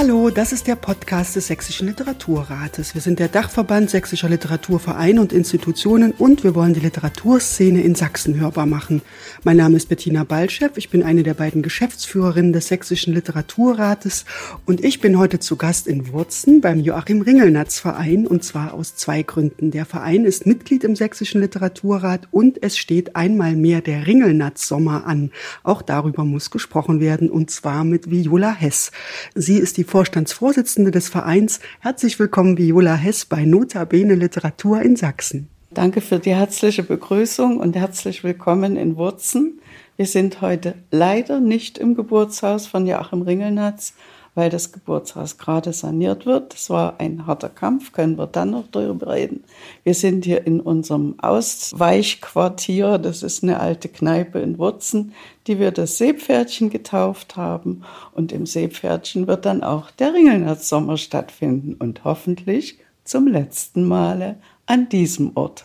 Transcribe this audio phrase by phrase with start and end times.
[0.00, 2.94] Hallo, das ist der Podcast des Sächsischen Literaturrates.
[2.94, 8.38] Wir sind der Dachverband sächsischer Literaturvereine und Institutionen und wir wollen die Literaturszene in Sachsen
[8.38, 9.02] hörbar machen.
[9.42, 14.24] Mein Name ist Bettina Balchev, ich bin eine der beiden Geschäftsführerinnen des Sächsischen Literaturrates
[14.66, 18.94] und ich bin heute zu Gast in Wurzen beim Joachim Ringelnatz Verein und zwar aus
[18.94, 19.72] zwei Gründen.
[19.72, 25.06] Der Verein ist Mitglied im Sächsischen Literaturrat und es steht einmal mehr der Ringelnatz Sommer
[25.06, 25.32] an.
[25.64, 28.92] Auch darüber muss gesprochen werden und zwar mit Viola Hess.
[29.34, 31.60] Sie ist die Vorstandsvorsitzende des Vereins.
[31.80, 35.48] Herzlich willkommen, Viola Hess, bei Nota Bene Literatur in Sachsen.
[35.70, 39.60] Danke für die herzliche Begrüßung und herzlich willkommen in Wurzen.
[39.96, 43.94] Wir sind heute leider nicht im Geburtshaus von Joachim Ringelnatz,
[44.38, 46.54] weil das Geburtshaus gerade saniert wird.
[46.54, 49.42] Das war ein harter Kampf, können wir dann noch darüber reden.
[49.82, 55.12] Wir sind hier in unserem Ausweichquartier, das ist eine alte Kneipe in Wurzen,
[55.48, 57.82] die wir das Seepferdchen getauft haben.
[58.12, 64.36] Und im Seepferdchen wird dann auch der Ringelnatz Sommer stattfinden und hoffentlich zum letzten Male
[64.66, 65.64] an diesem Ort.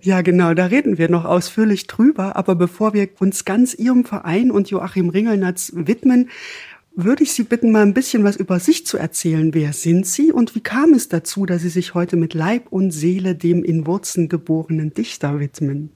[0.00, 2.34] Ja, genau, da reden wir noch ausführlich drüber.
[2.34, 6.30] Aber bevor wir uns ganz Ihrem Verein und Joachim Ringelnatz widmen,
[6.96, 9.52] würde ich Sie bitten, mal ein bisschen was über sich zu erzählen.
[9.52, 12.90] Wer sind Sie und wie kam es dazu, dass Sie sich heute mit Leib und
[12.90, 15.90] Seele dem in Wurzen geborenen Dichter widmen?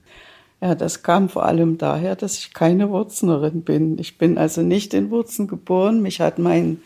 [0.61, 3.97] Ja, das kam vor allem daher, dass ich keine Wurznerin bin.
[3.97, 6.03] Ich bin also nicht in Wurzen geboren.
[6.03, 6.81] Mich hat mein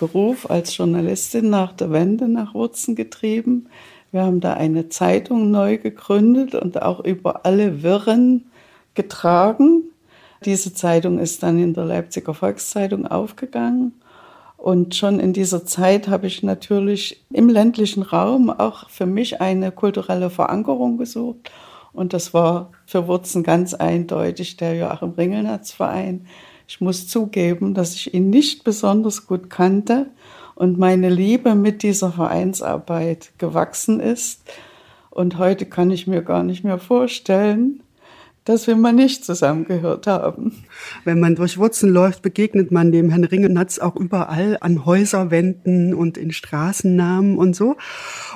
[0.00, 3.66] Beruf als Journalistin nach der Wende nach Wurzen getrieben.
[4.10, 8.46] Wir haben da eine Zeitung neu gegründet und auch über alle Wirren
[8.94, 9.84] getragen.
[10.44, 13.92] Diese Zeitung ist dann in der Leipziger Volkszeitung aufgegangen.
[14.56, 19.72] Und schon in dieser Zeit habe ich natürlich im ländlichen Raum auch für mich eine
[19.72, 21.50] kulturelle Verankerung gesucht.
[21.92, 26.26] Und das war für Wurzen ganz eindeutig der Joachim Ringelnatz Verein.
[26.68, 30.06] Ich muss zugeben, dass ich ihn nicht besonders gut kannte
[30.54, 34.42] und meine Liebe mit dieser Vereinsarbeit gewachsen ist.
[35.10, 37.82] Und heute kann ich mir gar nicht mehr vorstellen,
[38.44, 40.64] dass wir mal nicht zusammengehört haben.
[41.04, 46.16] Wenn man durch Wurzen läuft, begegnet man dem Herrn Ringenatz auch überall an Häuserwänden und
[46.16, 47.76] in Straßennamen und so.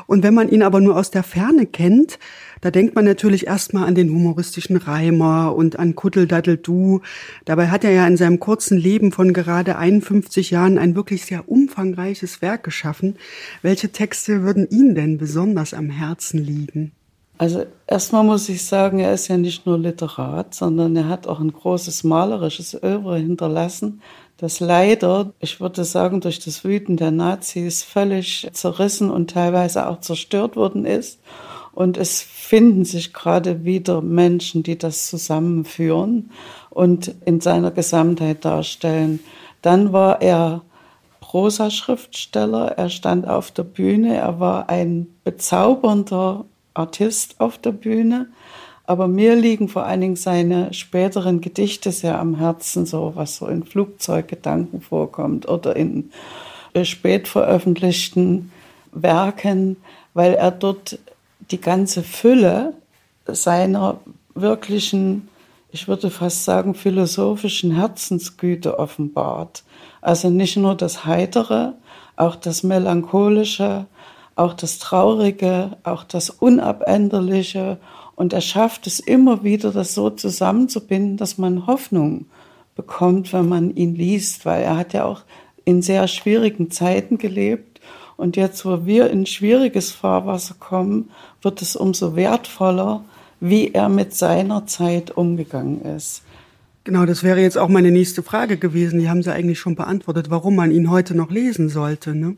[0.06, 2.18] Und wenn man ihn aber nur aus der Ferne kennt,
[2.60, 7.02] da denkt man natürlich erstmal an den humoristischen Reimer und an Kuddeldaddel-Du.
[7.44, 11.48] Dabei hat er ja in seinem kurzen Leben von gerade 51 Jahren ein wirklich sehr
[11.48, 13.16] umfangreiches Werk geschaffen.
[13.60, 16.92] Welche Texte würden Ihnen denn besonders am Herzen liegen?
[17.36, 21.40] Also erstmal muss ich sagen, er ist ja nicht nur Literat, sondern er hat auch
[21.40, 24.00] ein großes malerisches Övre hinterlassen,
[24.36, 30.00] das leider, ich würde sagen, durch das Wüten der Nazis völlig zerrissen und teilweise auch
[30.00, 31.20] zerstört worden ist.
[31.72, 36.30] Und es finden sich gerade wieder Menschen, die das zusammenführen
[36.70, 39.20] und in seiner Gesamtheit darstellen.
[39.62, 40.62] Dann war er
[41.20, 48.28] Prosa-Schriftsteller, er stand auf der Bühne, er war ein bezaubernder Artist auf der Bühne.
[48.86, 53.46] Aber mir liegen vor allen Dingen seine späteren Gedichte sehr am Herzen, so was so
[53.46, 56.10] in Flugzeuggedanken vorkommt oder in
[56.74, 58.52] äh, spät veröffentlichten
[58.92, 59.76] Werken,
[60.12, 60.98] weil er dort
[61.50, 62.74] die ganze Fülle
[63.26, 64.00] seiner
[64.34, 65.28] wirklichen,
[65.72, 69.64] ich würde fast sagen, philosophischen Herzensgüte offenbart.
[70.02, 71.74] Also nicht nur das Heitere,
[72.16, 73.86] auch das Melancholische,
[74.36, 77.78] auch das Traurige, auch das Unabänderliche.
[78.16, 82.26] Und er schafft es immer wieder, das so zusammenzubinden, dass man Hoffnung
[82.74, 85.22] bekommt, wenn man ihn liest, weil er hat ja auch
[85.64, 87.80] in sehr schwierigen Zeiten gelebt.
[88.16, 91.10] Und jetzt, wo wir in schwieriges Fahrwasser kommen,
[91.42, 93.04] wird es umso wertvoller,
[93.40, 96.22] wie er mit seiner Zeit umgegangen ist.
[96.84, 99.00] Genau, das wäre jetzt auch meine nächste Frage gewesen.
[99.00, 102.14] Die haben Sie eigentlich schon beantwortet, warum man ihn heute noch lesen sollte.
[102.14, 102.36] Ne?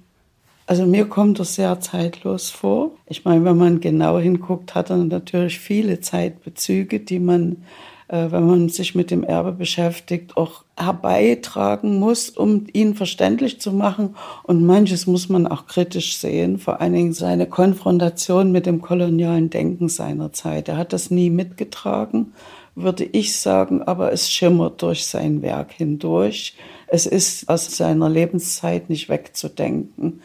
[0.69, 2.91] Also mir kommt das sehr zeitlos vor.
[3.07, 7.65] Ich meine, wenn man genau hinguckt, hat er natürlich viele Zeitbezüge, die man,
[8.09, 13.73] äh, wenn man sich mit dem Erbe beschäftigt, auch herbeitragen muss, um ihn verständlich zu
[13.73, 14.17] machen.
[14.43, 19.51] Und manches muss man auch kritisch sehen, vor allen Dingen seine Konfrontation mit dem kolonialen
[19.51, 20.69] Denken seiner Zeit.
[20.69, 22.33] Er hat das nie mitgetragen,
[22.75, 26.57] würde ich sagen, aber es schimmert durch sein Werk hindurch.
[26.89, 30.23] Es ist aus seiner Lebenszeit nicht wegzudenken.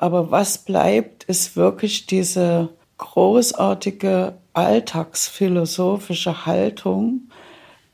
[0.00, 7.28] Aber was bleibt, ist wirklich diese großartige alltagsphilosophische Haltung,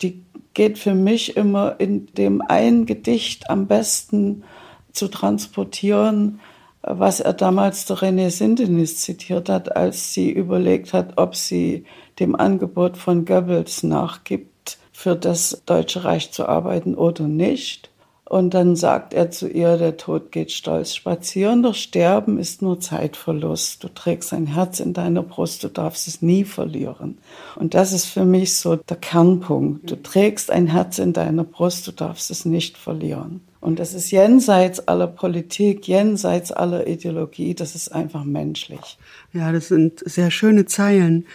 [0.02, 0.22] die
[0.54, 4.44] geht für mich immer in dem einen Gedicht am besten
[4.92, 6.38] zu transportieren,
[6.80, 11.86] was er damals der René Sindenis zitiert hat, als sie überlegt hat, ob sie
[12.20, 17.90] dem Angebot von Goebbels nachgibt, für das Deutsche Reich zu arbeiten oder nicht.
[18.28, 22.80] Und dann sagt er zu ihr, der Tod geht stolz spazieren, doch Sterben ist nur
[22.80, 23.84] Zeitverlust.
[23.84, 27.18] Du trägst ein Herz in deiner Brust, du darfst es nie verlieren.
[27.54, 29.88] Und das ist für mich so der Kernpunkt.
[29.88, 33.42] Du trägst ein Herz in deiner Brust, du darfst es nicht verlieren.
[33.60, 38.98] Und das ist jenseits aller Politik, jenseits aller Ideologie, das ist einfach menschlich.
[39.32, 41.26] Ja, das sind sehr schöne Zeilen.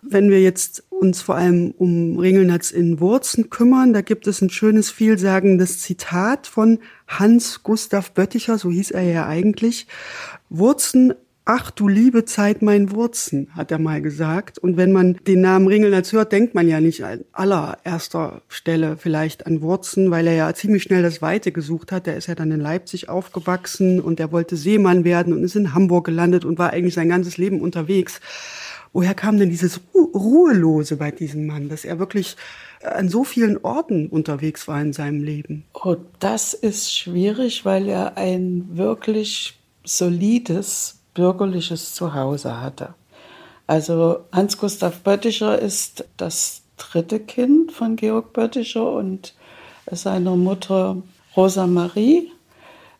[0.00, 4.50] Wenn wir jetzt uns vor allem um Ringelnatz in Wurzen kümmern, da gibt es ein
[4.50, 9.86] schönes, vielsagendes Zitat von Hans Gustav Bötticher, so hieß er ja eigentlich.
[10.48, 11.14] Wurzen
[11.46, 14.58] Ach du liebe Zeit, mein Wurzen, hat er mal gesagt.
[14.58, 19.46] Und wenn man den Namen Ringelnatz hört, denkt man ja nicht an allererster Stelle vielleicht
[19.46, 22.06] an Wurzen, weil er ja ziemlich schnell das Weite gesucht hat.
[22.06, 25.74] Der ist ja dann in Leipzig aufgewachsen und er wollte Seemann werden und ist in
[25.74, 28.22] Hamburg gelandet und war eigentlich sein ganzes Leben unterwegs.
[28.94, 32.36] Woher kam denn dieses Ruhelose bei diesem Mann, dass er wirklich
[32.84, 35.64] an so vielen Orten unterwegs war in seinem Leben?
[35.74, 42.94] Oh, das ist schwierig, weil er ein wirklich solides bürgerliches Zuhause hatte.
[43.66, 49.34] Also Hans Gustav Bötticher ist das dritte Kind von Georg Bötticher und
[49.90, 51.02] seiner Mutter
[51.36, 52.30] Rosa Marie.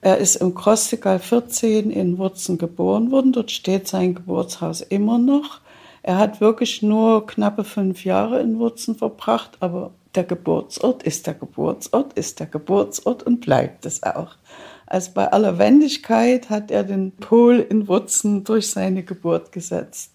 [0.01, 3.33] Er ist im Krostigall 14 in Wurzen geboren worden.
[3.33, 5.61] Dort steht sein Geburtshaus immer noch.
[6.07, 11.33] Er hat wirklich nur knappe fünf Jahre in Wurzen verbracht, aber der Geburtsort ist der
[11.33, 14.37] Geburtsort, ist der Geburtsort und bleibt es auch.
[14.85, 20.13] Also bei aller Wendigkeit hat er den Pol in Wurzen durch seine Geburt gesetzt.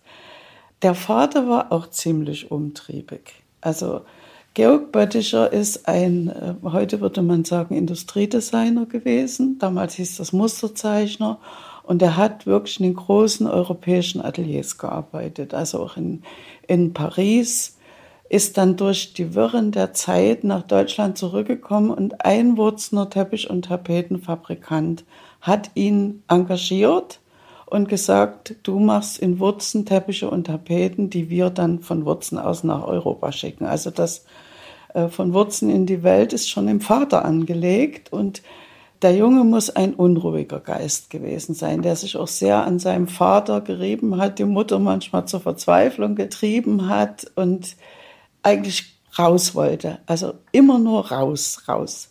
[0.83, 3.41] Der Vater war auch ziemlich umtriebig.
[3.59, 4.01] Also
[4.53, 9.57] Georg Bötticher ist ein, äh, heute würde man sagen, Industriedesigner gewesen.
[9.57, 11.39] Damals hieß das Musterzeichner
[11.89, 16.21] und er hat wirklich in den großen europäischen Ateliers gearbeitet, also auch in,
[16.67, 17.79] in Paris,
[18.29, 23.65] ist dann durch die Wirren der Zeit nach Deutschland zurückgekommen und ein Wurzner Teppich- und
[23.65, 25.03] Tapetenfabrikant
[25.41, 27.21] hat ihn engagiert
[27.65, 32.63] und gesagt, du machst in Wurzen Teppiche und Tapeten, die wir dann von Wurzen aus
[32.63, 33.65] nach Europa schicken.
[33.65, 34.25] Also das
[34.93, 38.43] äh, von Wurzen in die Welt ist schon im Vater angelegt und
[39.01, 43.61] der Junge muss ein unruhiger Geist gewesen sein, der sich auch sehr an seinem Vater
[43.61, 47.75] gerieben hat, die Mutter manchmal zur Verzweiflung getrieben hat und
[48.43, 49.99] eigentlich raus wollte.
[50.05, 52.09] Also immer nur raus, raus.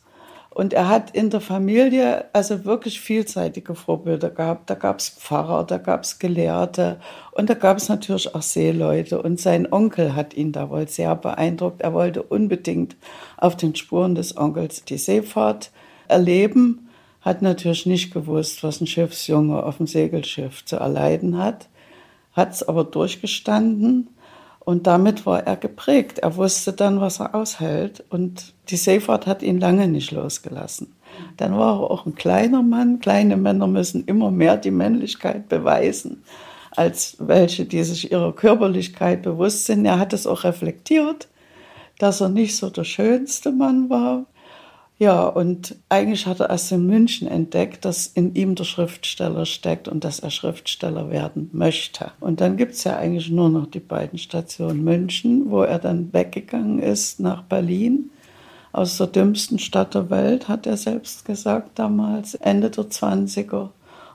[0.50, 4.68] Und er hat in der Familie also wirklich vielseitige Vorbilder gehabt.
[4.68, 6.98] Da gab es Pfarrer, da gab es Gelehrte
[7.30, 9.22] und da gab es natürlich auch Seeleute.
[9.22, 11.82] Und sein Onkel hat ihn da wohl sehr beeindruckt.
[11.82, 12.96] Er wollte unbedingt
[13.36, 15.70] auf den Spuren des Onkels die Seefahrt
[16.08, 16.88] erleben,
[17.20, 21.68] hat natürlich nicht gewusst, was ein Schiffsjunge auf dem Segelschiff zu erleiden hat,
[22.32, 24.08] hat es aber durchgestanden
[24.60, 26.20] und damit war er geprägt.
[26.20, 30.94] Er wusste dann, was er aushält und die Seefahrt hat ihn lange nicht losgelassen.
[31.36, 33.00] Dann war er auch ein kleiner Mann.
[33.00, 36.22] Kleine Männer müssen immer mehr die Männlichkeit beweisen
[36.78, 39.84] als welche, die sich ihrer Körperlichkeit bewusst sind.
[39.84, 41.26] Er hat es auch reflektiert,
[41.98, 44.26] dass er nicht so der schönste Mann war,
[44.98, 49.86] ja, und eigentlich hat er erst in München entdeckt, dass in ihm der Schriftsteller steckt
[49.86, 52.10] und dass er Schriftsteller werden möchte.
[52.18, 56.80] Und dann gibt's ja eigentlich nur noch die beiden Stationen München, wo er dann weggegangen
[56.80, 58.10] ist nach Berlin.
[58.72, 63.68] Aus der dümmsten Stadt der Welt, hat er selbst gesagt damals, Ende der 20er.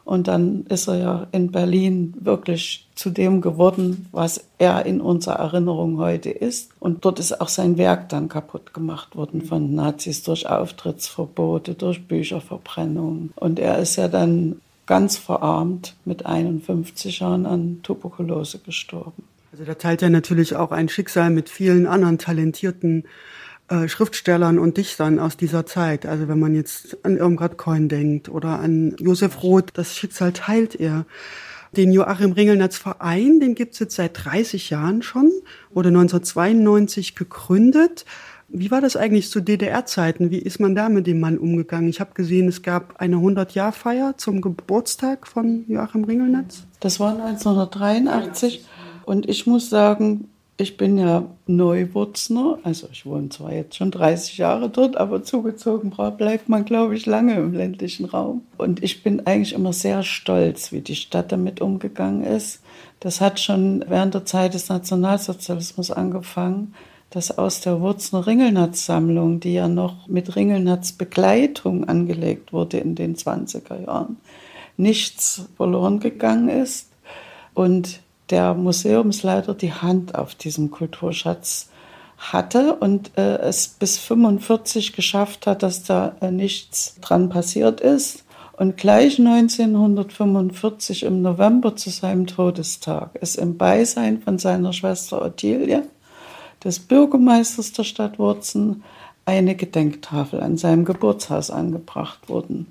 [0.05, 5.35] Und dann ist er ja in Berlin wirklich zu dem geworden, was er in unserer
[5.35, 6.71] Erinnerung heute ist.
[6.79, 12.05] Und dort ist auch sein Werk dann kaputt gemacht worden von Nazis durch Auftrittsverbote, durch
[12.05, 13.31] Bücherverbrennung.
[13.35, 19.23] Und er ist ja dann ganz verarmt mit 51 Jahren an Tuberkulose gestorben.
[19.53, 23.05] Also da teilt er natürlich auch ein Schicksal mit vielen anderen talentierten
[23.69, 26.05] äh, Schriftstellern und Dichtern aus dieser Zeit.
[26.05, 30.75] Also wenn man jetzt an Irmgard Coin denkt oder an Josef Roth, das Schicksal teilt
[30.75, 31.05] er.
[31.75, 35.31] Den Joachim Ringelnatz Verein, den gibt's jetzt seit 30 Jahren schon,
[35.73, 38.05] wurde 1992 gegründet.
[38.47, 40.29] Wie war das eigentlich zu DDR-Zeiten?
[40.29, 41.89] Wie ist man da mit dem Mann umgegangen?
[41.89, 46.63] Ich habe gesehen, es gab eine 100-Jahr-Feier zum Geburtstag von Joachim Ringelnatz.
[46.79, 48.65] Das war 1983
[49.05, 54.37] und ich muss sagen, ich bin ja Neuwurzner, also ich wohne zwar jetzt schon 30
[54.37, 58.43] Jahre dort, aber zugezogen bleibt man, glaube ich, lange im ländlichen Raum.
[58.57, 62.61] Und ich bin eigentlich immer sehr stolz, wie die Stadt damit umgegangen ist.
[62.99, 66.75] Das hat schon während der Zeit des Nationalsozialismus angefangen,
[67.09, 73.85] dass aus der Wurzner Ringelnatz-Sammlung, die ja noch mit Ringelnatz-Begleitung angelegt wurde in den 20er
[73.85, 74.17] Jahren,
[74.77, 76.89] nichts verloren gegangen ist
[77.53, 81.69] und der Museumsleiter die Hand auf diesem Kulturschatz
[82.17, 88.23] hatte und äh, es bis 45 geschafft hat, dass da äh, nichts dran passiert ist.
[88.55, 95.83] Und gleich 1945 im November zu seinem Todestag ist im Beisein von seiner Schwester Ottilie,
[96.63, 98.83] des Bürgermeisters der Stadt Wurzen,
[99.25, 102.67] eine Gedenktafel an seinem Geburtshaus angebracht worden.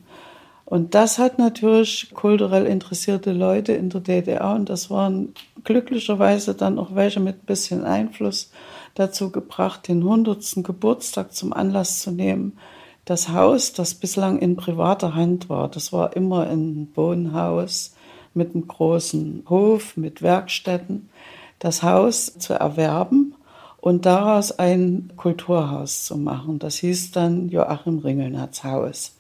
[0.73, 6.79] Und das hat natürlich kulturell interessierte Leute in der DDR, und das waren glücklicherweise dann
[6.79, 8.50] auch welche mit ein bisschen Einfluss,
[8.95, 10.64] dazu gebracht, den 100.
[10.64, 12.57] Geburtstag zum Anlass zu nehmen,
[13.05, 17.95] das Haus, das bislang in privater Hand war, das war immer ein Wohnhaus
[18.33, 21.11] mit einem großen Hof, mit Werkstätten,
[21.59, 23.35] das Haus zu erwerben
[23.83, 26.59] und daraus ein Kulturhaus zu machen.
[26.59, 29.17] Das hieß dann Joachim Ringelnatz Haus.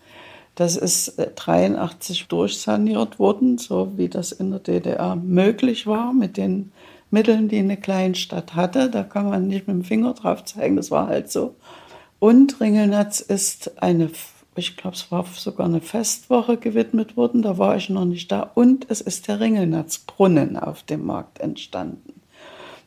[0.54, 6.72] Das ist 83 durchsaniert worden, so wie das in der DDR möglich war mit den
[7.10, 8.90] Mitteln, die eine Kleinstadt hatte.
[8.90, 11.54] Da kann man nicht mit dem Finger drauf zeigen, das war halt so.
[12.18, 14.10] Und Ringelnatz ist eine,
[14.54, 18.50] ich glaube, es war sogar eine Festwoche gewidmet worden, da war ich noch nicht da.
[18.54, 22.20] Und es ist der Ringelnatzbrunnen auf dem Markt entstanden.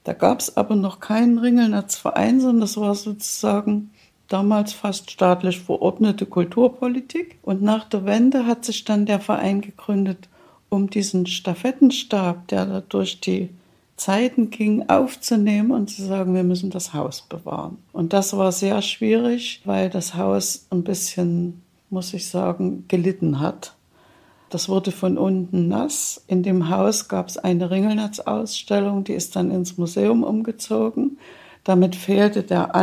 [0.03, 3.91] Da gab es aber noch keinen Ringelnatzverein, sondern das war sozusagen
[4.27, 7.37] damals fast staatlich verordnete Kulturpolitik.
[7.41, 10.29] Und nach der Wende hat sich dann der Verein gegründet,
[10.69, 13.49] um diesen Stafettenstab, der da durch die
[13.97, 17.77] Zeiten ging, aufzunehmen und zu sagen, wir müssen das Haus bewahren.
[17.93, 23.73] Und das war sehr schwierig, weil das Haus ein bisschen, muss ich sagen, gelitten hat.
[24.49, 26.23] Das wurde von unten nass.
[26.27, 31.17] In dem Haus gab es eine Ringelnatz-Ausstellung, die ist dann ins Museum umgezogen.
[31.63, 32.75] Damit fehlte der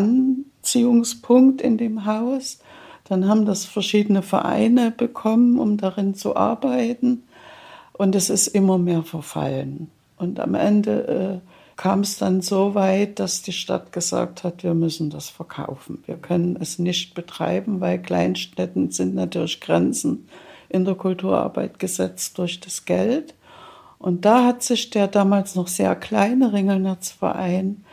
[0.63, 2.61] Anziehungspunkt in dem Haus.
[3.05, 7.25] Dann haben das verschiedene Vereine bekommen, um darin zu arbeiten.
[7.93, 9.91] Und es ist immer mehr verfallen.
[10.17, 14.75] Und am Ende äh, kam es dann so weit, dass die Stadt gesagt hat, wir
[14.75, 16.03] müssen das verkaufen.
[16.07, 20.29] Wir können es nicht betreiben, weil Kleinstädten sind natürlich Grenzen
[20.69, 23.35] in der Kulturarbeit gesetzt durch das Geld.
[23.99, 27.85] Und da hat sich der damals noch sehr kleine Ringelnetzverein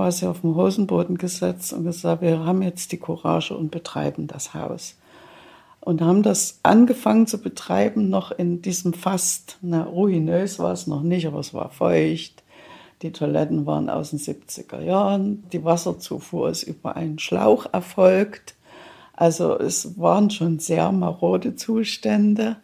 [0.00, 4.54] quasi auf den Hosenboden gesetzt und gesagt, wir haben jetzt die Courage und betreiben das
[4.54, 4.96] Haus
[5.78, 11.02] und haben das angefangen zu betreiben, noch in diesem fast, na, ruinös war es noch
[11.02, 12.42] nicht, aber es war feucht.
[13.02, 15.44] Die Toiletten waren aus den 70er Jahren.
[15.52, 18.54] Die Wasserzufuhr ist über einen Schlauch erfolgt.
[19.12, 22.56] Also es waren schon sehr marode Zustände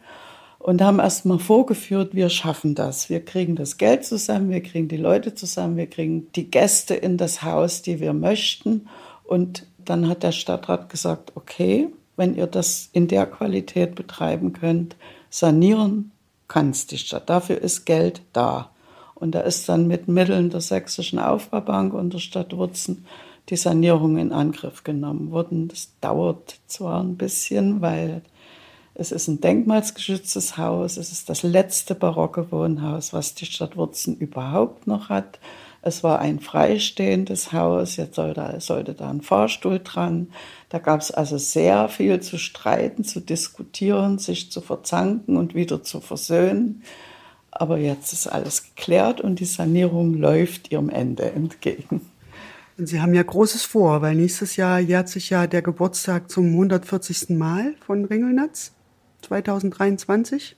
[0.67, 3.09] und haben erst mal vorgeführt, wir schaffen das.
[3.09, 7.15] Wir kriegen das Geld zusammen, wir kriegen die Leute zusammen, wir kriegen die Gäste in
[7.15, 8.89] das Haus, die wir möchten.
[9.23, 14.97] Und dann hat der Stadtrat gesagt, okay, wenn ihr das in der Qualität betreiben könnt.
[15.29, 16.11] Sanieren
[16.49, 17.29] kann es die Stadt.
[17.29, 18.71] Dafür ist Geld da.
[19.15, 23.05] Und da ist dann mit Mitteln der Sächsischen Aufbaubank und der Stadt Wurzen
[23.47, 25.69] die Sanierung in Angriff genommen worden.
[25.69, 28.21] Das dauert zwar ein bisschen, weil
[28.99, 30.97] es ist ein denkmalsgeschütztes Haus.
[30.97, 35.39] Es ist das letzte barocke Wohnhaus, was die Stadt Wurzen überhaupt noch hat.
[35.83, 40.29] Es war ein freistehendes Haus, jetzt sollte, sollte da ein Fahrstuhl dran.
[40.69, 45.83] Da gab es also sehr viel zu streiten, zu diskutieren, sich zu verzanken und wieder
[45.83, 46.81] zu versöhnen.
[47.51, 52.01] Aber jetzt ist alles geklärt und die Sanierung läuft ihrem Ende entgegen.
[52.79, 56.47] Und Sie haben ja Großes vor, weil nächstes Jahr jährt sich ja der Geburtstag zum
[56.47, 57.29] 140.
[57.29, 58.73] Mal von Ringelnatz
[59.21, 60.55] 2023.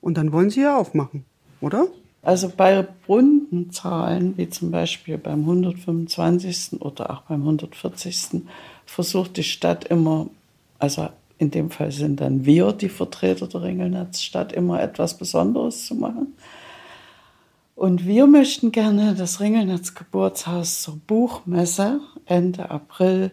[0.00, 1.24] Und dann wollen Sie ja aufmachen,
[1.60, 1.86] oder?
[2.22, 6.80] Also bei runden Zahlen, wie zum Beispiel beim 125.
[6.80, 8.42] oder auch beim 140.
[8.84, 10.28] versucht die Stadt immer,
[10.78, 15.94] also in dem Fall sind dann wir die Vertreter der Ringelnetzstadt, immer etwas Besonderes zu
[15.94, 16.34] machen.
[17.74, 23.30] Und wir möchten gerne das Ringelnetz Geburtshaus zur Buchmesse Ende April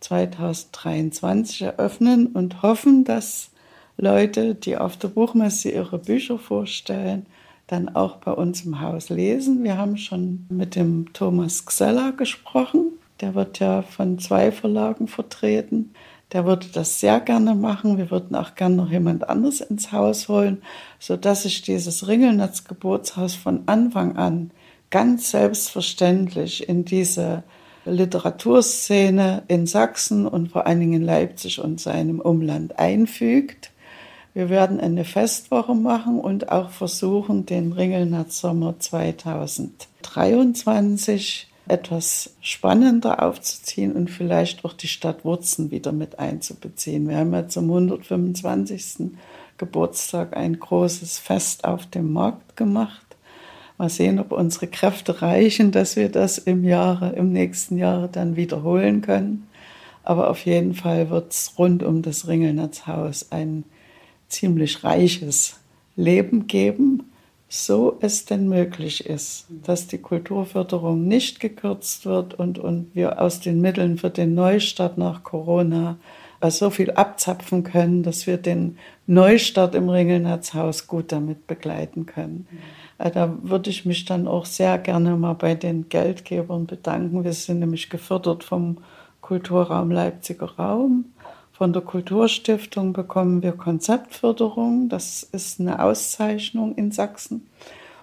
[0.00, 3.50] 2023 eröffnen und hoffen, dass
[3.96, 7.26] Leute, die auf der Buchmesse ihre Bücher vorstellen,
[7.66, 9.64] dann auch bei uns im Haus lesen.
[9.64, 12.92] Wir haben schon mit dem Thomas Xeller gesprochen.
[13.20, 15.92] Der wird ja von zwei Verlagen vertreten.
[16.32, 17.98] Der würde das sehr gerne machen.
[17.98, 20.62] Wir würden auch gerne noch jemand anderes ins Haus holen,
[20.98, 24.50] sodass sich dieses Ringelnetz Geburtshaus von Anfang an
[24.90, 27.42] ganz selbstverständlich in diese
[27.84, 33.70] Literaturszene in Sachsen und vor allen Dingen in Leipzig und seinem Umland einfügt.
[34.36, 43.92] Wir werden eine Festwoche machen und auch versuchen, den Ringelnatz Sommer 2023 etwas spannender aufzuziehen
[43.92, 47.08] und vielleicht auch die Stadt Wurzen wieder mit einzubeziehen.
[47.08, 49.12] Wir haben ja zum 125.
[49.56, 53.06] Geburtstag ein großes Fest auf dem Markt gemacht.
[53.78, 58.36] Mal sehen, ob unsere Kräfte reichen, dass wir das im Jahre, im nächsten Jahr dann
[58.36, 59.48] wiederholen können.
[60.02, 63.64] Aber auf jeden Fall wird es rund um das Ringelnetzhaus ein
[64.28, 65.60] ziemlich reiches
[65.96, 67.04] Leben geben
[67.48, 73.40] so es denn möglich ist, dass die Kulturförderung nicht gekürzt wird und, und wir aus
[73.40, 75.96] den Mitteln für den Neustart nach Corona
[76.48, 82.46] so viel abzapfen können, dass wir den Neustart im Ringelnetzhaus gut damit begleiten können.
[82.50, 83.10] Mhm.
[83.12, 87.24] Da würde ich mich dann auch sehr gerne mal bei den Geldgebern bedanken.
[87.24, 88.78] Wir sind nämlich gefördert vom
[89.20, 91.06] Kulturraum Leipziger Raum
[91.56, 94.90] von der Kulturstiftung bekommen wir Konzeptförderung.
[94.90, 97.48] Das ist eine Auszeichnung in Sachsen.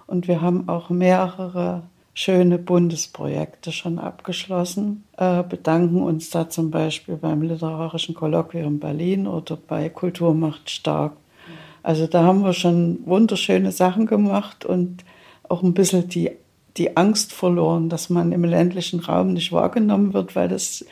[0.07, 1.83] Und wir haben auch mehrere
[2.15, 9.55] schöne Bundesprojekte schon abgeschlossen, äh, bedanken uns da zum Beispiel beim Literarischen Kolloquium Berlin oder
[9.55, 11.13] bei Kultur macht stark.
[11.83, 15.03] Also da haben wir schon wunderschöne Sachen gemacht und
[15.48, 16.31] auch ein bisschen die,
[16.77, 20.86] die Angst verloren, dass man im ländlichen Raum nicht wahrgenommen wird, weil das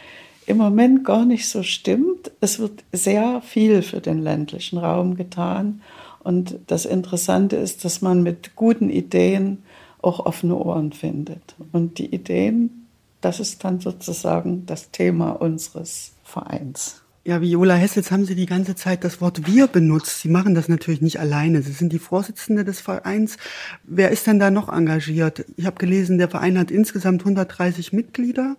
[0.45, 2.31] im Moment gar nicht so stimmt.
[2.41, 5.81] Es wird sehr viel für den ländlichen Raum getan.
[6.23, 9.63] Und das Interessante ist, dass man mit guten Ideen
[10.01, 11.55] auch offene Ohren findet.
[11.71, 12.87] Und die Ideen,
[13.21, 17.00] das ist dann sozusagen das Thema unseres Vereins.
[17.23, 20.21] Ja, Viola Hessels haben Sie die ganze Zeit das Wort wir benutzt.
[20.21, 21.61] Sie machen das natürlich nicht alleine.
[21.61, 23.37] Sie sind die Vorsitzende des Vereins.
[23.83, 25.45] Wer ist denn da noch engagiert?
[25.55, 28.55] Ich habe gelesen, der Verein hat insgesamt 130 Mitglieder.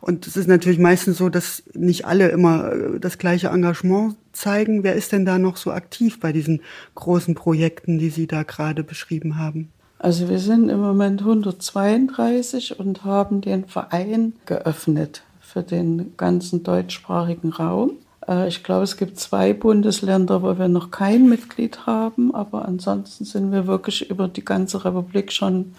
[0.00, 4.84] Und es ist natürlich meistens so, dass nicht alle immer äh, das gleiche Engagement zeigen.
[4.84, 6.60] Wer ist denn da noch so aktiv bei diesen
[6.94, 9.72] großen Projekten, die Sie da gerade beschrieben haben?
[9.98, 17.52] Also wir sind im Moment 132 und haben den Verein geöffnet für den ganzen deutschsprachigen
[17.52, 17.92] Raum.
[18.26, 23.24] Äh, ich glaube, es gibt zwei Bundesländer, wo wir noch kein Mitglied haben, aber ansonsten
[23.24, 25.76] sind wir wirklich über die ganze Republik schon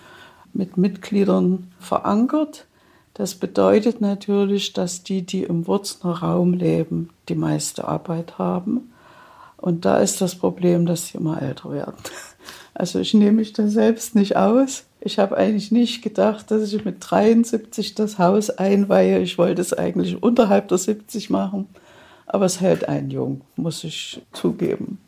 [0.53, 2.65] mit Mitgliedern verankert.
[3.15, 8.93] Das bedeutet natürlich, dass die, die im Wurzner Raum leben, die meiste Arbeit haben.
[9.57, 11.95] Und da ist das Problem, dass sie immer älter werden.
[12.73, 14.83] Also ich nehme mich da selbst nicht aus.
[14.99, 19.19] Ich habe eigentlich nicht gedacht, dass ich mit 73 das Haus einweihe.
[19.19, 21.67] Ich wollte es eigentlich unterhalb der 70 machen.
[22.27, 24.99] Aber es hält einen jung, muss ich zugeben.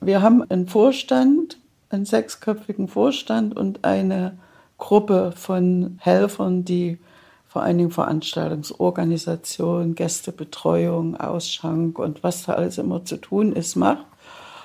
[0.00, 1.58] Wir haben einen Vorstand,
[1.90, 4.38] einen sechsköpfigen Vorstand und eine
[4.78, 6.98] Gruppe von Helfern, die
[7.46, 14.06] vor allen Dingen Veranstaltungsorganisation, Gästebetreuung, Ausschank und was da alles immer zu tun ist, macht.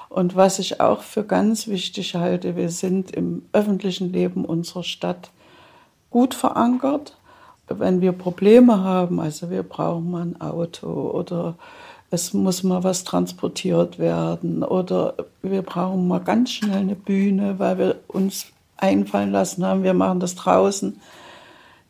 [0.09, 5.31] Und was ich auch für ganz wichtig halte, wir sind im öffentlichen Leben unserer Stadt
[6.09, 7.17] gut verankert
[7.67, 11.55] wenn wir Probleme haben, also wir brauchen mal ein Auto oder
[12.11, 17.77] es muss mal was transportiert werden oder wir brauchen mal ganz schnell eine Bühne, weil
[17.77, 20.99] wir uns einfallen lassen haben, wir machen das draußen,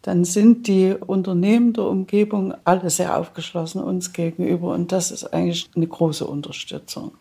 [0.04, 5.69] dann sind die Unternehmen der Umgebung alle sehr aufgeschlossen uns gegenüber und das ist eigentlich
[5.75, 7.12] eine große Unterstützung.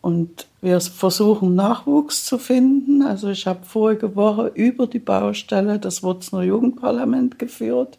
[0.00, 3.02] Und wir versuchen Nachwuchs zu finden.
[3.02, 7.98] Also ich habe vorige Woche über die Baustelle das Wurzner Jugendparlament geführt.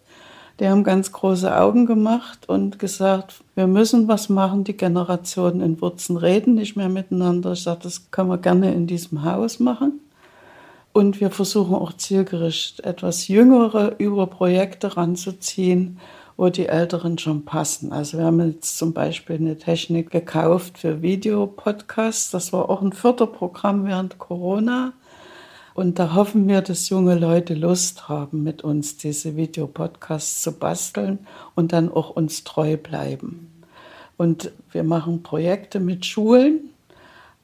[0.59, 4.65] Die haben ganz große Augen gemacht und gesagt, wir müssen was machen.
[4.65, 7.53] Die Generationen in Wurzen reden nicht mehr miteinander.
[7.53, 10.01] Ich sage, das können wir gerne in diesem Haus machen.
[10.91, 15.99] Und wir versuchen auch zielgerichtet etwas Jüngere über Projekte ranzuziehen
[16.39, 17.91] wo die Älteren schon passen.
[17.91, 22.31] Also wir haben jetzt zum Beispiel eine Technik gekauft für Videopodcasts.
[22.31, 24.93] Das war auch ein Förderprogramm während Corona.
[25.73, 31.19] Und da hoffen wir, dass junge Leute Lust haben, mit uns diese Videopodcasts zu basteln
[31.55, 33.51] und dann auch uns treu bleiben.
[34.15, 36.69] Und wir machen Projekte mit Schulen,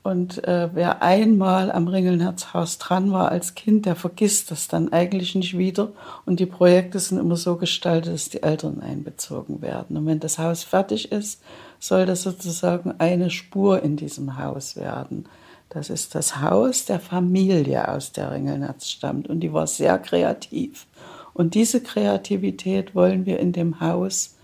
[0.05, 5.33] und äh, wer einmal am Ringelnerzhaus dran war als Kind, der vergisst das dann eigentlich
[5.33, 5.93] nicht wieder.
[6.27, 9.97] Und die Projekte sind immer so gestaltet, dass die Eltern einbezogen werden.
[9.97, 11.41] Und wenn das Haus fertig ist,
[11.79, 15.25] soll das sozusagen eine Spur in diesem Haus werden.
[15.69, 19.27] Das ist das Haus der Familie, aus der Ringelnatz stammt.
[19.27, 20.85] Und die war sehr kreativ.
[21.33, 24.35] Und diese Kreativität wollen wir in dem Haus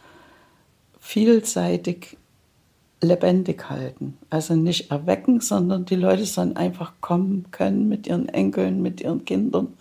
[1.00, 2.17] vielseitig
[3.02, 4.18] lebendig halten.
[4.30, 9.26] Also nicht erwecken, sondern die Leute sollen einfach kommen können mit ihren Enkeln, mit ihren
[9.26, 9.74] Kindern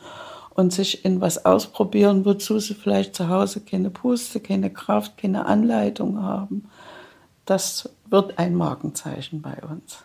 [0.55, 5.47] und sich in was ausprobieren, wozu sie vielleicht zu Hause keine Puste, keine Kraft, keine
[5.47, 6.69] Anleitung haben.
[7.45, 10.05] Das wird ein Markenzeichen bei uns.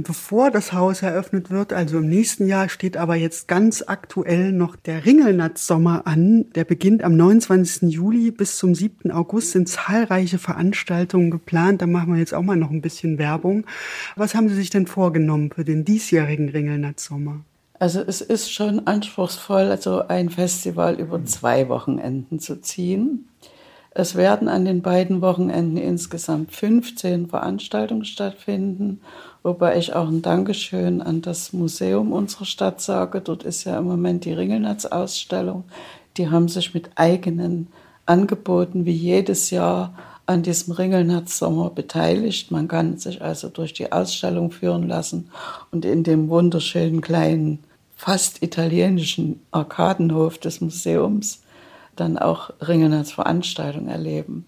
[0.00, 4.76] Bevor das Haus eröffnet wird, also im nächsten Jahr, steht aber jetzt ganz aktuell noch
[4.76, 6.46] der Ringelnatz-Sommer an.
[6.54, 7.90] Der beginnt am 29.
[7.90, 9.10] Juli bis zum 7.
[9.10, 11.82] August sind zahlreiche Veranstaltungen geplant.
[11.82, 13.66] Da machen wir jetzt auch mal noch ein bisschen Werbung.
[14.14, 17.40] Was haben Sie sich denn vorgenommen für den diesjährigen Ringelnatz-Sommer?
[17.80, 23.28] Also es ist schon anspruchsvoll, also ein Festival über zwei Wochenenden zu ziehen.
[23.90, 29.00] Es werden an den beiden Wochenenden insgesamt 15 Veranstaltungen stattfinden
[29.42, 33.20] Wobei ich auch ein Dankeschön an das Museum unserer Stadt sage.
[33.20, 35.64] Dort ist ja im Moment die Ringelnatz-Ausstellung.
[36.16, 37.68] Die haben sich mit eigenen
[38.06, 39.94] Angeboten wie jedes Jahr
[40.26, 42.50] an diesem Ringelnatz-Sommer beteiligt.
[42.50, 45.30] Man kann sich also durch die Ausstellung führen lassen
[45.70, 47.60] und in dem wunderschönen kleinen,
[47.96, 51.42] fast italienischen Arkadenhof des Museums
[51.96, 54.46] dann auch Ringelnatz-Veranstaltungen erleben.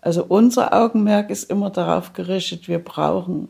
[0.00, 3.48] Also unser Augenmerk ist immer darauf gerichtet, wir brauchen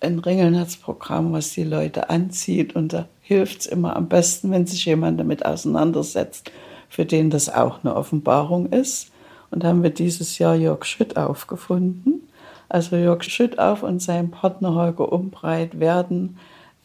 [0.00, 2.74] ein Ringelnetzprogramm, was die Leute anzieht.
[2.74, 6.50] Und da hilft es immer am besten, wenn sich jemand damit auseinandersetzt,
[6.88, 9.10] für den das auch eine Offenbarung ist.
[9.50, 12.28] Und da haben wir dieses Jahr Jörg Schüttauf gefunden.
[12.68, 16.38] Also Jörg Schüttauf und sein Partner Holger Umbreit werden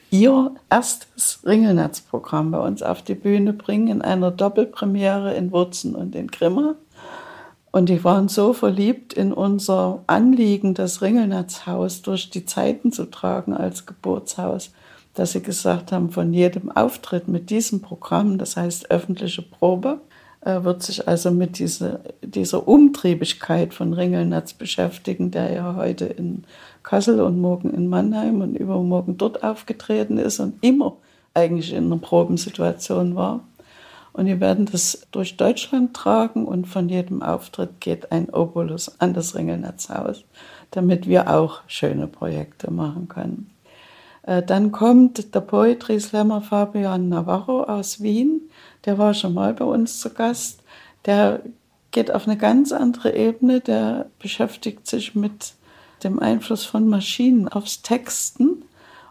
[0.09, 6.15] ihr erstes Ringelnetzprogramm bei uns auf die Bühne bringen in einer Doppelpremiere in Wurzen und
[6.15, 6.75] in Grimma.
[7.75, 13.53] Und die waren so verliebt in unser Anliegen, das Ringelnatzhaus durch die Zeiten zu tragen
[13.53, 14.71] als Geburtshaus,
[15.13, 19.99] dass sie gesagt haben, von jedem Auftritt mit diesem Programm, das heißt öffentliche Probe,
[20.39, 26.45] äh, wird sich also mit dieser, dieser Umtriebigkeit von Ringelnatz beschäftigen, der ja heute in
[26.81, 30.95] Kassel und morgen in Mannheim und übermorgen dort aufgetreten ist und immer
[31.33, 33.43] eigentlich in einer Probensituation war.
[34.15, 39.13] Und wir werden das durch Deutschland tragen und von jedem Auftritt geht ein Obolus an
[39.13, 40.23] das Ringelnetzhaus,
[40.71, 43.49] damit wir auch schöne Projekte machen können.
[44.23, 48.39] Äh, dann kommt der Poetry Slammer Fabian Navarro aus Wien.
[48.85, 50.63] Der war schon mal bei uns zu Gast.
[51.05, 51.41] Der
[51.91, 53.59] geht auf eine ganz andere Ebene.
[53.59, 55.55] Der beschäftigt sich mit
[56.05, 58.63] dem Einfluss von Maschinen aufs Texten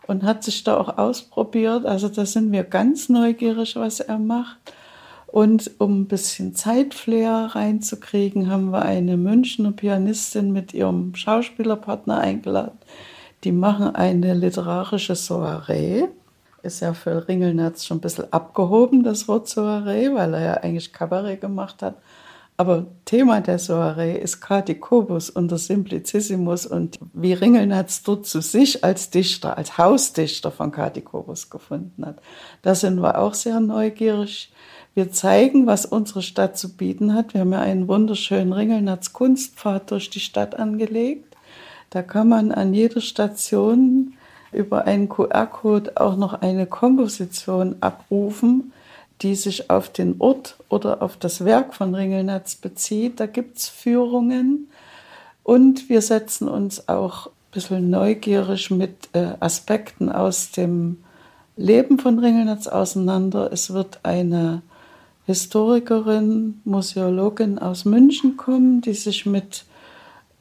[0.06, 1.84] und hat sich da auch ausprobiert.
[1.84, 4.56] Also da sind wir ganz neugierig, was er macht.
[5.34, 12.78] Und um ein bisschen Zeitflair reinzukriegen, haben wir eine Münchner Pianistin mit ihrem Schauspielerpartner eingeladen.
[13.42, 16.04] Die machen eine literarische Soiree.
[16.62, 20.92] Ist ja für Ringelnatz schon ein bisschen abgehoben, das Wort Soiree, weil er ja eigentlich
[20.92, 21.96] Kabarett gemacht hat.
[22.56, 28.40] Aber Thema der Soiree ist Kati Kobus und der Simplicissimus und wie Ringelnatz dort zu
[28.40, 32.20] sich als Dichter, als Hausdichter von Kati Kobus gefunden hat.
[32.62, 34.52] Da sind wir auch sehr neugierig.
[34.94, 37.34] Wir zeigen, was unsere Stadt zu bieten hat.
[37.34, 41.36] Wir haben ja einen wunderschönen Ringelnatz Kunstpfad durch die Stadt angelegt.
[41.90, 44.14] Da kann man an jeder Station
[44.52, 48.72] über einen QR-Code auch noch eine Komposition abrufen,
[49.20, 53.18] die sich auf den Ort oder auf das Werk von Ringelnatz bezieht.
[53.18, 54.68] Da gibt es Führungen
[55.42, 61.02] und wir setzen uns auch ein bisschen neugierig mit äh, Aspekten aus dem
[61.56, 63.52] Leben von Ringelnatz auseinander.
[63.52, 64.62] Es wird eine
[65.26, 69.64] Historikerin, Museologin aus München kommen, die sich mit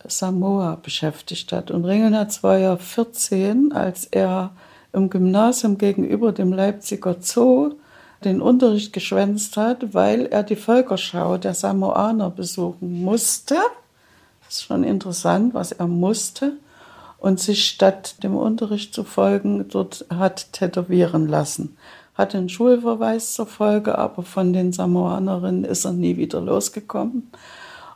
[0.06, 1.72] Samoa beschäftigt hat.
[1.72, 4.52] Und Ringelnatz war ja 14, als er
[4.92, 7.76] im Gymnasium gegenüber dem Leipziger Zoo
[8.26, 13.56] den Unterricht geschwänzt hat, weil er die Völkerschau der Samoaner besuchen musste.
[14.46, 16.54] Das ist schon interessant, was er musste.
[17.18, 21.78] Und sich statt dem Unterricht zu folgen, dort hat tätowieren lassen
[22.16, 27.32] hatte einen Schulverweis zur Folge, aber von den Samoanerinnen ist er nie wieder losgekommen.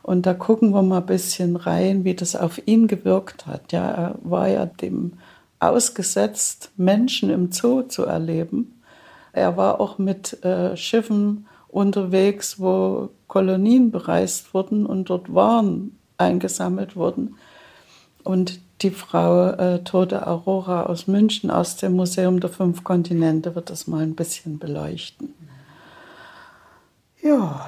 [0.02, 3.72] Und da gucken wir mal ein bisschen rein, wie das auf ihn gewirkt hat.
[3.72, 5.14] Ja, er war ja dem
[5.60, 8.80] ausgesetzt, Menschen im Zoo zu erleben.
[9.32, 16.96] Er war auch mit äh, Schiffen unterwegs, wo Kolonien bereist wurden und dort Waren eingesammelt
[16.96, 17.36] wurden.
[18.24, 23.70] Und die Frau äh, Tote Aurora aus München aus dem Museum der Fünf Kontinente wird
[23.70, 25.34] das mal ein bisschen beleuchten.
[27.20, 27.66] Ja,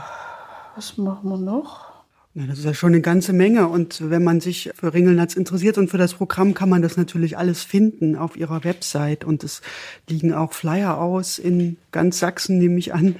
[0.76, 1.90] was machen wir noch?
[2.34, 3.66] Ja, das ist ja schon eine ganze Menge.
[3.66, 7.36] Und wenn man sich für Ringelnatz interessiert und für das Programm, kann man das natürlich
[7.36, 9.24] alles finden auf ihrer Website.
[9.24, 9.62] Und es
[10.08, 13.16] liegen auch Flyer aus in ganz Sachsen, nehme ich an.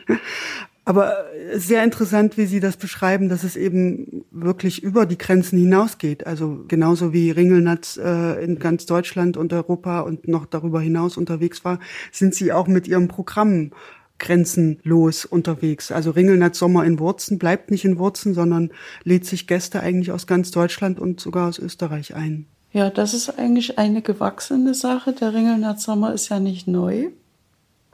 [0.91, 1.25] Aber
[1.55, 6.27] sehr interessant, wie Sie das beschreiben, dass es eben wirklich über die Grenzen hinausgeht.
[6.27, 11.65] Also genauso wie Ringelnatz äh, in ganz Deutschland und Europa und noch darüber hinaus unterwegs
[11.65, 11.79] war,
[12.11, 13.71] sind Sie auch mit Ihrem Programm
[14.19, 15.93] grenzenlos unterwegs.
[15.93, 18.73] Also Ringelnatz Sommer in Wurzen bleibt nicht in Wurzen, sondern
[19.05, 22.47] lädt sich Gäste eigentlich aus ganz Deutschland und sogar aus Österreich ein.
[22.73, 25.13] Ja, das ist eigentlich eine gewachsene Sache.
[25.13, 27.11] Der Ringelnatz-Sommer ist ja nicht neu.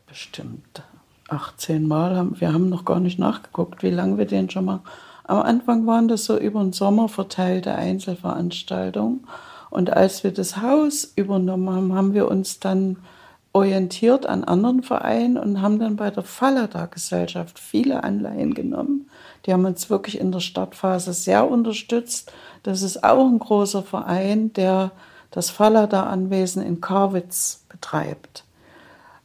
[0.06, 0.82] Bestimmt
[1.28, 2.16] 18 Mal.
[2.16, 4.80] Haben, wir haben noch gar nicht nachgeguckt, wie lange wir den schon mal.
[5.24, 9.26] Am Anfang waren das so über den Sommer verteilte Einzelveranstaltungen.
[9.70, 12.96] Und als wir das Haus übernommen haben, haben wir uns dann
[13.52, 19.08] orientiert an anderen Vereinen und haben dann bei der Fallada-Gesellschaft viele Anleihen genommen.
[19.44, 22.32] Die haben uns wirklich in der Startphase sehr unterstützt.
[22.62, 24.92] Das ist auch ein großer Verein, der
[25.30, 28.45] das Fallada-Anwesen in Karwitz betreibt.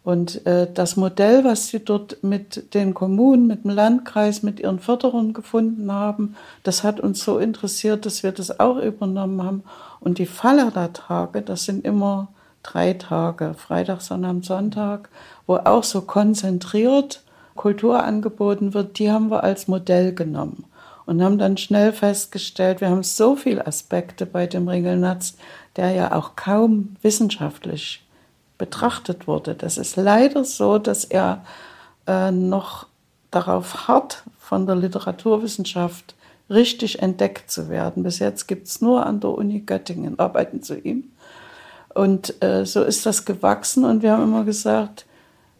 [0.03, 4.79] Und äh, das Modell, was sie dort mit den Kommunen, mit dem Landkreis, mit ihren
[4.79, 9.63] Förderern gefunden haben, das hat uns so interessiert, dass wir das auch übernommen haben.
[9.99, 12.29] Und die Fallada-Tage, das sind immer
[12.63, 15.09] drei Tage, Freitag, Sonnabend, Sonntag,
[15.45, 17.21] wo auch so konzentriert
[17.55, 20.65] Kultur angeboten wird, die haben wir als Modell genommen
[21.05, 25.35] und haben dann schnell festgestellt, wir haben so viele Aspekte bei dem Ringelnatz,
[25.75, 28.01] der ja auch kaum wissenschaftlich
[28.61, 29.55] betrachtet wurde.
[29.55, 31.43] Das ist leider so, dass er
[32.05, 32.85] äh, noch
[33.31, 36.13] darauf hart von der Literaturwissenschaft
[36.47, 38.03] richtig entdeckt zu werden.
[38.03, 41.05] Bis jetzt gibt es nur an der Uni Göttingen Arbeiten zu ihm.
[41.95, 45.07] Und äh, so ist das gewachsen und wir haben immer gesagt,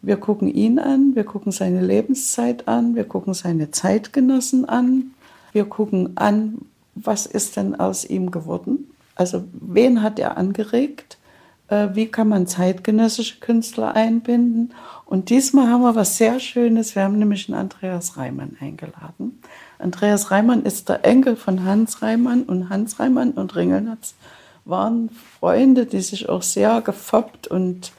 [0.00, 5.10] wir gucken ihn an, wir gucken seine Lebenszeit an, wir gucken seine Zeitgenossen an,
[5.50, 6.58] wir gucken an,
[6.94, 8.92] was ist denn aus ihm geworden?
[9.16, 11.18] Also wen hat er angeregt?
[11.72, 14.74] Äh, wie kann man zeitgenössische Künstler einbinden?
[15.06, 16.94] Und diesmal haben wir was sehr Schönes.
[16.94, 19.40] Wir haben nämlich einen Andreas Reimann eingeladen.
[19.78, 24.14] Andreas Reimann ist der Enkel von Hans Reimann und Hans Reimann und Ringelnatz
[24.66, 25.08] waren
[25.40, 27.92] Freunde, die sich auch sehr gefoppt und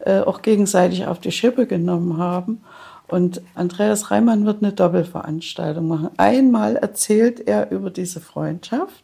[0.00, 2.60] äh, auch gegenseitig auf die Schippe genommen haben.
[3.08, 6.10] Und Andreas Reimann wird eine Doppelveranstaltung machen.
[6.18, 9.02] Einmal erzählt er über diese Freundschaft.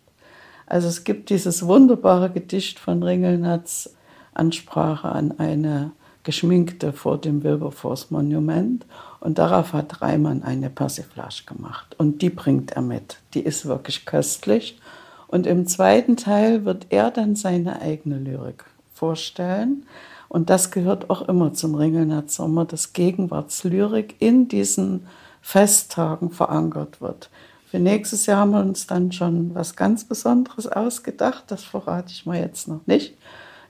[0.67, 3.91] Also es gibt dieses wunderbare Gedicht von Ringelnatz,
[4.35, 8.87] Ansprache an eine Geschminkte vor dem Wilberforce-Monument.
[9.21, 11.95] Und darauf hat Reimann eine Persiflage gemacht.
[11.99, 13.19] Und die bringt er mit.
[13.35, 14.79] Die ist wirklich köstlich.
[15.29, 19.87] Und im zweiten Teil wird er dann seine eigene Lyrik vorstellen.
[20.29, 25.07] Und das gehört auch immer zum Ringelner Sommer, dass Gegenwartslyrik in diesen
[25.43, 27.31] Festtagen verankert wird.
[27.71, 31.45] Für nächstes Jahr haben wir uns dann schon was ganz Besonderes ausgedacht.
[31.49, 33.17] Das verrate ich mal jetzt noch nicht.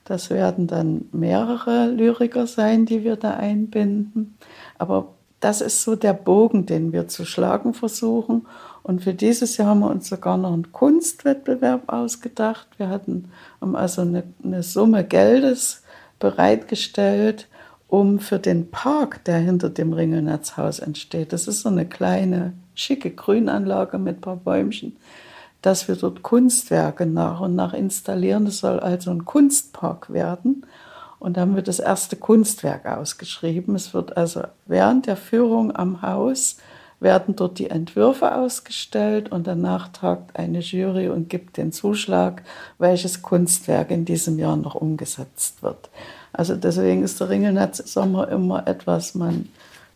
[0.05, 4.37] Das werden dann mehrere Lyriker sein, die wir da einbinden.
[4.79, 8.47] Aber das ist so der Bogen, den wir zu schlagen versuchen.
[8.83, 12.69] Und für dieses Jahr haben wir uns sogar noch einen Kunstwettbewerb ausgedacht.
[12.77, 15.83] Wir hatten also eine, eine Summe Geldes
[16.19, 17.49] bereitgestellt,
[17.89, 23.11] um für den Park, der hinter dem Ringelnetzhaus entsteht, das ist so eine kleine, schicke
[23.11, 24.97] Grünanlage mit ein paar Bäumchen,
[25.63, 28.45] dass wir dort Kunstwerke nach und nach installieren.
[28.45, 30.67] Das soll also ein Kunstpark werden.
[31.19, 33.75] Und da haben wir das erste Kunstwerk ausgeschrieben.
[33.75, 36.57] Es wird also während der Führung am Haus
[36.99, 42.43] werden dort die Entwürfe ausgestellt und danach tagt eine Jury und gibt den Zuschlag,
[42.79, 45.91] welches Kunstwerk in diesem Jahr noch umgesetzt wird.
[46.33, 49.49] Also deswegen ist der Ringelnatz Sommer immer etwas, man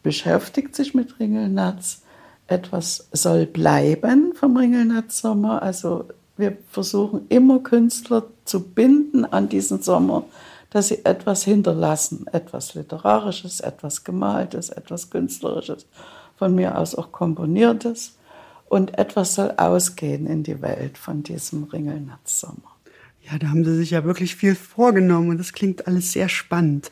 [0.02, 2.02] beschäftigt sich mit Ringelnatz,
[2.46, 5.62] etwas soll bleiben vom Ringelnatz Sommer.
[5.62, 10.24] Also wir versuchen immer Künstler zu binden an diesen Sommer,
[10.70, 15.86] dass sie etwas hinterlassen, etwas Literarisches, etwas Gemaltes, etwas Künstlerisches
[16.36, 18.16] von mir aus auch komponiertes.
[18.66, 22.74] Und etwas soll ausgehen in die Welt von diesem Ringelnatz-Sommer.
[23.22, 26.90] Ja, da haben Sie sich ja wirklich viel vorgenommen und das klingt alles sehr spannend.